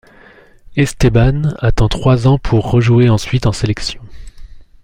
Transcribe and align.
Esteban 0.75 1.55
attend 1.59 1.87
trois 1.87 2.25
ans 2.27 2.39
pour 2.39 2.71
rejouer 2.71 3.07
ensuite 3.09 3.45
en 3.45 3.51
sélection. 3.51 4.01